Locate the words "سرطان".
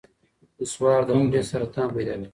1.49-1.87